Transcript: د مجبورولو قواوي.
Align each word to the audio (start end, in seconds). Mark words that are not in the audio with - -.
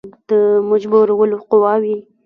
د 0.29 0.31
مجبورولو 0.69 1.37
قواوي. 1.49 1.97